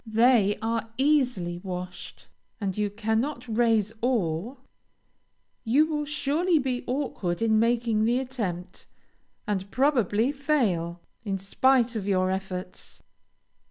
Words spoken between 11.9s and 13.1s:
of your efforts.